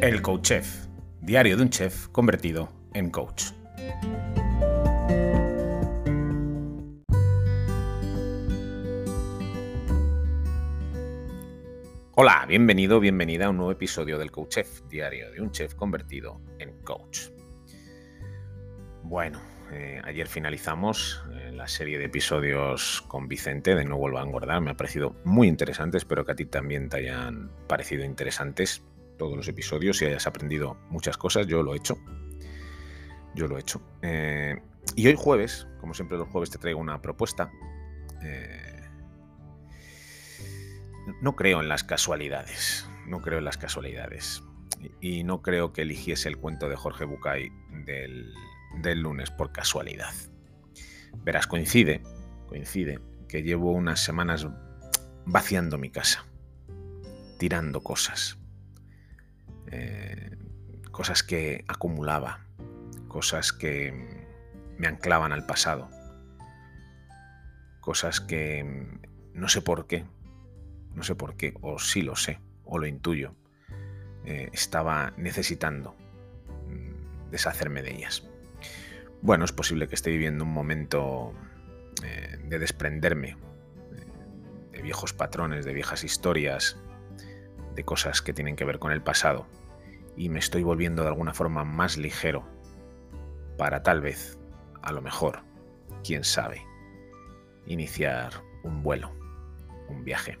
El 0.00 0.22
Coach 0.22 0.42
Chef, 0.42 0.86
diario 1.20 1.56
de 1.56 1.62
un 1.64 1.70
chef 1.70 2.06
convertido 2.08 2.68
en 2.94 3.10
coach. 3.10 3.46
Hola, 12.14 12.46
bienvenido, 12.46 13.00
bienvenida 13.00 13.46
a 13.46 13.50
un 13.50 13.56
nuevo 13.56 13.72
episodio 13.72 14.18
del 14.18 14.30
Coach 14.30 14.50
Chef, 14.50 14.82
diario 14.88 15.32
de 15.32 15.40
un 15.40 15.50
chef 15.50 15.74
convertido 15.74 16.40
en 16.60 16.80
coach. 16.84 17.30
Bueno, 19.02 19.40
eh, 19.72 20.00
ayer 20.04 20.28
finalizamos 20.28 21.24
eh, 21.32 21.50
la 21.52 21.66
serie 21.66 21.98
de 21.98 22.04
episodios 22.04 23.02
con 23.08 23.26
Vicente 23.26 23.74
de 23.74 23.84
No 23.84 23.98
Vuelva 23.98 24.20
a 24.20 24.24
Engordar. 24.24 24.60
Me 24.60 24.70
ha 24.70 24.76
parecido 24.76 25.16
muy 25.24 25.48
interesante. 25.48 25.96
Espero 25.96 26.24
que 26.24 26.32
a 26.32 26.36
ti 26.36 26.44
también 26.44 26.88
te 26.88 26.98
hayan 26.98 27.50
parecido 27.66 28.04
interesantes 28.04 28.84
todos 29.18 29.36
los 29.36 29.48
episodios 29.48 30.00
y 30.00 30.06
hayas 30.06 30.26
aprendido 30.26 30.78
muchas 30.90 31.16
cosas. 31.18 31.46
Yo 31.46 31.62
lo 31.62 31.74
he 31.74 31.76
hecho. 31.76 31.98
Yo 33.34 33.46
lo 33.46 33.56
he 33.56 33.60
hecho. 33.60 33.82
Eh, 34.02 34.56
y 34.96 35.06
hoy 35.06 35.16
jueves, 35.16 35.66
como 35.80 35.92
siempre 35.92 36.16
los 36.16 36.28
jueves 36.28 36.50
te 36.50 36.58
traigo 36.58 36.80
una 36.80 37.02
propuesta. 37.02 37.50
no 41.20 41.36
creo 41.36 41.60
en 41.60 41.68
las 41.68 41.84
casualidades. 41.84 42.88
No 43.06 43.20
creo 43.20 43.38
en 43.38 43.44
las 43.44 43.58
casualidades. 43.58 44.42
Y 45.00 45.24
no 45.24 45.42
creo 45.42 45.72
que 45.72 45.82
eligiese 45.82 46.28
el 46.28 46.38
cuento 46.38 46.68
de 46.68 46.76
Jorge 46.76 47.04
Bucay 47.04 47.50
del 47.84 48.32
del 48.76 49.00
lunes 49.00 49.30
por 49.30 49.52
casualidad. 49.52 50.12
Verás, 51.24 51.46
coincide, 51.46 52.02
coincide 52.46 53.00
que 53.28 53.42
llevo 53.42 53.72
unas 53.72 54.00
semanas 54.00 54.46
vaciando 55.26 55.78
mi 55.78 55.90
casa, 55.90 56.24
tirando 57.38 57.82
cosas, 57.82 58.38
eh, 59.70 60.36
cosas 60.90 61.22
que 61.22 61.64
acumulaba, 61.68 62.46
cosas 63.08 63.52
que 63.52 63.92
me 64.76 64.86
anclaban 64.86 65.32
al 65.32 65.46
pasado, 65.46 65.88
cosas 67.80 68.20
que 68.20 68.88
no 69.32 69.48
sé 69.48 69.62
por 69.62 69.86
qué, 69.86 70.04
no 70.94 71.02
sé 71.02 71.14
por 71.14 71.36
qué, 71.36 71.54
o 71.60 71.78
sí 71.78 72.02
lo 72.02 72.16
sé, 72.16 72.40
o 72.64 72.78
lo 72.78 72.86
intuyo, 72.86 73.34
eh, 74.24 74.50
estaba 74.52 75.12
necesitando 75.16 75.94
mm, 76.68 77.30
deshacerme 77.30 77.82
de 77.82 77.94
ellas. 77.94 78.28
Bueno, 79.22 79.44
es 79.44 79.52
posible 79.52 79.88
que 79.88 79.94
esté 79.94 80.10
viviendo 80.10 80.44
un 80.44 80.52
momento 80.52 81.32
eh, 82.04 82.38
de 82.44 82.58
desprenderme 82.58 83.36
de 84.78 84.82
viejos 84.82 85.12
patrones, 85.12 85.64
de 85.64 85.72
viejas 85.72 86.04
historias, 86.04 86.76
de 87.74 87.84
cosas 87.84 88.22
que 88.22 88.32
tienen 88.32 88.54
que 88.54 88.64
ver 88.64 88.78
con 88.78 88.92
el 88.92 89.02
pasado. 89.02 89.46
Y 90.18 90.28
me 90.30 90.40
estoy 90.40 90.64
volviendo 90.64 91.02
de 91.02 91.08
alguna 91.08 91.32
forma 91.32 91.64
más 91.64 91.96
ligero 91.96 92.44
para 93.56 93.84
tal 93.84 94.00
vez, 94.00 94.36
a 94.82 94.92
lo 94.92 95.00
mejor, 95.00 95.44
quién 96.02 96.24
sabe, 96.24 96.66
iniciar 97.66 98.32
un 98.64 98.82
vuelo, 98.82 99.12
un 99.88 100.02
viaje. 100.04 100.36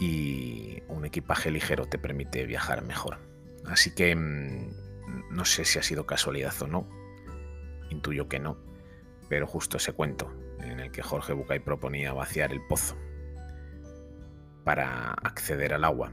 Y 0.00 0.82
un 0.88 1.04
equipaje 1.04 1.50
ligero 1.50 1.84
te 1.84 1.98
permite 1.98 2.46
viajar 2.46 2.82
mejor. 2.82 3.18
Así 3.66 3.94
que 3.94 4.16
mm, 4.16 4.70
no 5.30 5.44
sé 5.44 5.66
si 5.66 5.78
ha 5.78 5.82
sido 5.82 6.06
casualidad 6.06 6.54
o 6.62 6.66
no, 6.68 6.88
intuyo 7.90 8.30
que 8.30 8.38
no, 8.38 8.56
pero 9.28 9.46
justo 9.46 9.76
ese 9.76 9.92
cuento 9.92 10.32
en 10.60 10.80
el 10.80 10.90
que 10.90 11.02
Jorge 11.02 11.34
Bucay 11.34 11.58
proponía 11.58 12.14
vaciar 12.14 12.50
el 12.50 12.66
pozo 12.66 12.96
para 14.64 15.10
acceder 15.12 15.74
al 15.74 15.84
agua 15.84 16.10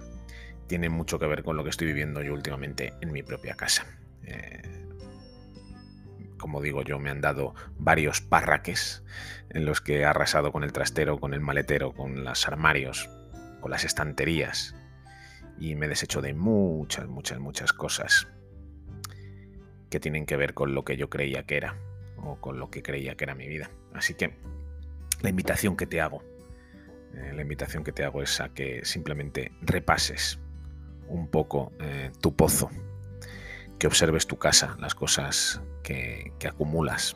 tiene 0.67 0.89
mucho 0.89 1.19
que 1.19 1.27
ver 1.27 1.43
con 1.43 1.57
lo 1.57 1.63
que 1.63 1.69
estoy 1.69 1.87
viviendo 1.87 2.21
yo 2.21 2.33
últimamente 2.33 2.93
en 3.01 3.11
mi 3.11 3.23
propia 3.23 3.55
casa. 3.55 3.85
Eh, 4.23 4.61
como 6.37 6.61
digo 6.61 6.83
yo, 6.83 6.99
me 6.99 7.09
han 7.09 7.21
dado 7.21 7.55
varios 7.77 8.21
parraques 8.21 9.03
en 9.49 9.65
los 9.65 9.81
que 9.81 9.99
he 9.99 10.05
arrasado 10.05 10.51
con 10.51 10.63
el 10.63 10.71
trastero, 10.71 11.19
con 11.19 11.33
el 11.33 11.41
maletero, 11.41 11.93
con 11.93 12.23
los 12.23 12.47
armarios, 12.47 13.09
con 13.61 13.71
las 13.71 13.83
estanterías 13.83 14.75
y 15.57 15.75
me 15.75 15.87
deshecho 15.87 16.21
de 16.21 16.33
muchas, 16.33 17.07
muchas, 17.07 17.39
muchas 17.39 17.73
cosas 17.73 18.27
que 19.89 19.99
tienen 19.99 20.25
que 20.25 20.35
ver 20.35 20.53
con 20.53 20.75
lo 20.75 20.83
que 20.83 20.97
yo 20.97 21.09
creía 21.09 21.43
que 21.43 21.57
era 21.57 21.77
o 22.17 22.39
con 22.39 22.59
lo 22.59 22.69
que 22.69 22.83
creía 22.83 23.15
que 23.15 23.23
era 23.23 23.35
mi 23.35 23.47
vida. 23.47 23.69
Así 23.93 24.13
que 24.13 24.37
la 25.21 25.29
invitación 25.29 25.77
que 25.77 25.87
te 25.87 26.01
hago, 26.01 26.21
eh, 27.13 27.31
la 27.33 27.41
invitación 27.41 27.83
que 27.83 27.91
te 27.91 28.03
hago 28.03 28.21
es 28.21 28.41
a 28.41 28.49
que 28.49 28.83
simplemente 28.83 29.51
repases 29.61 30.39
un 31.07 31.27
poco 31.27 31.71
eh, 31.79 32.11
tu 32.21 32.35
pozo, 32.35 32.69
que 33.79 33.87
observes 33.87 34.27
tu 34.27 34.37
casa, 34.37 34.75
las 34.79 34.95
cosas 34.95 35.61
que, 35.83 36.33
acumulas, 36.47 37.15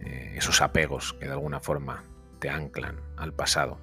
eh, 0.00 0.34
esos 0.36 0.60
apegos 0.60 1.14
que 1.14 1.26
de 1.26 1.32
alguna 1.32 1.60
forma 1.60 2.04
te 2.38 2.50
anclan 2.50 3.00
al 3.16 3.32
pasado 3.32 3.78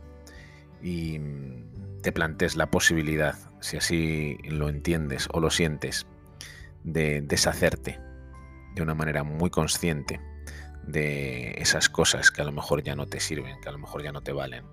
y 0.81 1.19
mm, 1.19 2.01
te 2.01 2.11
plantees 2.11 2.55
la 2.55 2.69
posibilidad, 2.69 3.35
si 3.59 3.77
así 3.77 4.37
lo 4.43 4.69
entiendes 4.69 5.27
o 5.31 5.39
lo 5.39 5.49
sientes, 5.49 6.05
de 6.83 7.21
deshacerte 7.21 7.99
de 8.75 8.81
una 8.81 8.93
manera 8.93 9.23
muy 9.23 9.49
consciente 9.49 10.21
de 10.85 11.55
esas 11.57 11.89
cosas 11.89 12.29
que 12.29 12.41
a 12.41 12.45
lo 12.45 12.51
mejor 12.51 12.83
ya 12.83 12.95
no 12.95 13.07
te 13.07 13.19
sirven, 13.19 13.59
que 13.59 13.69
a 13.69 13.71
lo 13.71 13.79
mejor 13.79 14.03
ya 14.03 14.11
no 14.11 14.21
te 14.21 14.31
valen, 14.31 14.65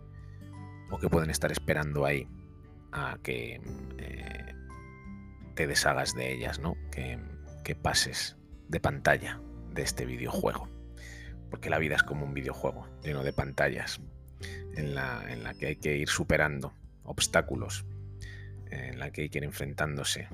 o 0.90 0.98
que 0.98 1.08
pueden 1.08 1.30
estar 1.30 1.50
esperando 1.50 2.04
ahí 2.04 2.28
a 2.92 3.18
que 3.22 3.60
eh, 3.98 4.54
te 5.54 5.66
deshagas 5.66 6.14
de 6.14 6.32
ellas, 6.32 6.58
¿no? 6.58 6.76
Que, 6.90 7.18
pases 7.80 8.36
de 8.68 8.80
pantalla 8.80 9.40
de 9.72 9.80
este 9.80 10.04
videojuego. 10.04 10.68
Porque 11.50 11.70
la 11.70 11.78
vida 11.78 11.96
es 11.96 12.02
como 12.02 12.26
un 12.26 12.34
videojuego 12.34 12.86
lleno 13.02 13.24
de 13.24 13.32
pantallas 13.32 13.98
en 14.76 14.94
la, 14.94 15.54
que 15.58 15.68
hay 15.68 15.76
que 15.76 15.96
ir 15.96 16.10
superando 16.10 16.74
obstáculos, 17.02 17.86
en 18.70 18.98
la 18.98 19.10
que 19.10 19.22
hay 19.22 19.28
que 19.30 19.38
ir 19.38 19.44
enfrentándose 19.44 20.28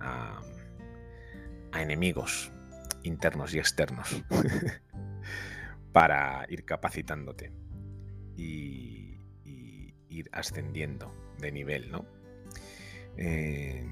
a 0.00 0.40
enemigos 1.74 2.50
internos 3.02 3.54
y 3.54 3.58
externos 3.58 4.22
para 5.92 6.46
ir 6.48 6.64
capacitándote 6.64 7.52
y, 8.36 9.18
ir 10.08 10.28
ascendiendo 10.32 11.14
de 11.40 11.52
nivel, 11.52 11.90
¿no? 11.90 12.06
Eh, 13.16 13.86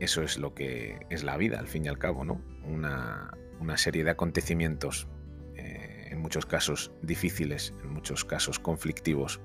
eso 0.00 0.22
es 0.22 0.38
lo 0.38 0.54
que 0.54 0.98
es 1.10 1.24
la 1.24 1.36
vida, 1.36 1.58
al 1.58 1.68
fin 1.68 1.84
y 1.84 1.88
al 1.88 1.98
cabo, 1.98 2.24
¿no? 2.24 2.40
Una, 2.64 3.30
serie 3.76 4.04
de 4.04 4.10
acontecimientos, 4.10 5.08
eh, 5.56 6.08
en 6.10 6.20
muchos 6.20 6.46
casos 6.46 6.92
difíciles, 7.02 7.72
en 7.82 7.90
muchos 7.90 8.24
casos 8.24 8.58
conflictivos, 8.58 9.40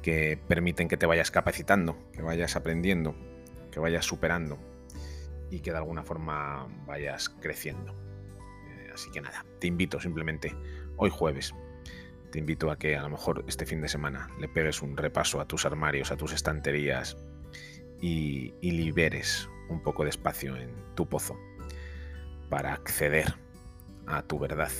que 0.00 0.38
permiten 0.48 0.88
que 0.88 0.96
te 0.96 1.06
vayas 1.06 1.30
capacitando, 1.30 1.96
que 2.12 2.22
vayas 2.22 2.56
aprendiendo, 2.56 3.14
que 3.70 3.80
vayas 3.80 4.04
superando 4.04 4.58
y 5.50 5.60
que 5.60 5.70
de 5.70 5.76
alguna 5.76 6.02
forma 6.02 6.66
vayas 6.86 7.28
creciendo. 7.28 7.94
Eh, 8.68 8.90
así 8.94 9.10
que 9.10 9.20
nada, 9.20 9.44
te 9.60 9.66
invito 9.66 10.00
simplemente 10.00 10.54
hoy 10.96 11.10
jueves, 11.10 11.54
te 12.32 12.38
invito 12.38 12.70
a 12.70 12.78
que 12.78 12.96
a 12.96 13.02
lo 13.02 13.10
mejor 13.10 13.44
este 13.46 13.66
fin 13.66 13.82
de 13.82 13.88
semana 13.88 14.28
le 14.40 14.48
pegues 14.48 14.80
un 14.80 14.96
repaso 14.96 15.40
a 15.40 15.46
tus 15.46 15.66
armarios, 15.66 16.10
a 16.10 16.16
tus 16.16 16.32
estanterías 16.32 17.16
y, 18.00 18.54
liberes 18.62 19.48
un 19.68 19.82
poco 19.82 20.02
de 20.02 20.10
espacio 20.10 20.56
en 20.56 20.74
tu 20.96 21.08
pozo 21.08 21.38
para 22.48 22.72
acceder 22.72 23.34
a 24.06 24.22
tu 24.22 24.38
verdad, 24.38 24.72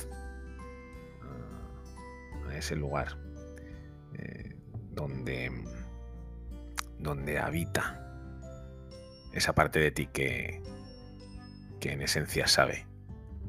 a, 2.49 2.57
ese 2.57 2.75
lugar 2.75 3.19
eh, 4.15 4.57
donde, 4.91 5.53
donde 6.99 7.39
habita 7.39 7.99
esa 9.35 9.55
parte 9.55 9.79
de 9.79 9.91
ti 9.91 10.07
que, 10.07 10.63
que 11.81 11.93
en 11.93 12.03
esencia 12.03 12.47
sabe 12.47 12.87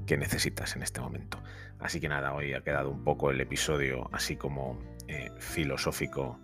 que 0.06 0.18
necesitas 0.18 0.76
en 0.76 0.84
este 0.84 1.02
momento. 1.02 1.42
Así 1.80 2.00
que 2.00 2.10
nada, 2.10 2.34
hoy 2.34 2.54
ha 2.54 2.62
quedado 2.62 2.90
un 2.90 3.04
poco 3.04 3.32
el 3.32 3.42
episodio 3.42 4.10
así 4.14 4.36
como 4.36 4.80
eh, 5.08 5.30
filosófico 5.40 6.40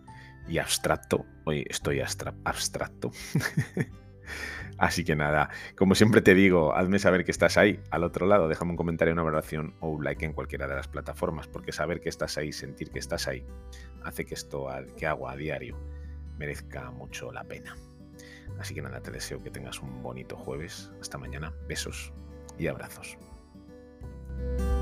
y 0.48 0.58
abstracto. 0.58 1.26
Hoy 1.46 1.66
estoy 1.70 2.02
abstracto. 2.02 3.12
Así 4.78 5.04
que 5.04 5.16
nada, 5.16 5.50
como 5.76 5.94
siempre 5.94 6.22
te 6.22 6.34
digo, 6.34 6.74
hazme 6.74 7.00
saber 7.00 7.26
que 7.26 7.32
estás 7.32 7.58
ahí 7.58 7.82
al 7.92 8.06
otro 8.06 8.26
lado, 8.28 8.48
déjame 8.48 8.72
un 8.72 8.78
comentario, 8.78 9.14
una 9.14 9.24
valoración 9.24 9.76
o 9.82 9.90
un 9.90 10.06
like 10.06 10.24
en 10.24 10.32
cualquiera 10.32 10.68
de 10.68 10.76
las 10.76 10.88
plataformas, 10.88 11.48
porque 11.48 11.74
saber 11.74 12.00
que 12.00 12.08
estás 12.08 12.38
ahí, 12.38 12.54
sentir 12.54 12.90
que 12.90 13.00
estás 13.00 13.28
ahí, 13.28 13.46
hace 14.06 14.26
que 14.26 14.36
esto 14.36 14.68
que 14.96 15.06
hago 15.06 15.28
a 15.28 15.36
diario 15.36 15.78
merezca 16.38 16.92
mucho 16.92 17.34
la 17.34 17.44
pena. 17.44 17.76
Así 18.58 18.74
que 18.74 18.82
nada, 18.82 19.02
te 19.02 19.12
deseo 19.12 19.42
que 19.44 19.52
tengas 19.52 19.82
un 19.82 20.02
bonito 20.02 20.38
jueves. 20.38 20.92
Hasta 21.02 21.18
mañana. 21.18 21.54
Besos 21.68 22.12
y 22.58 22.68
abrazos. 22.68 23.18
thank 24.40 24.60
you 24.62 24.79